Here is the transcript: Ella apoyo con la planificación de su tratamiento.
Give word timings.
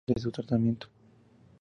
Ella 0.07 0.13
apoyo 0.15 0.31
con 0.31 0.31
la 0.31 0.47
planificación 0.47 0.83
de 0.83 0.83
su 0.83 0.87
tratamiento. 0.87 0.87